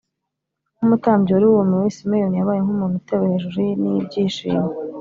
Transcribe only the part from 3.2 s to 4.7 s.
hejuru n’ibyishimo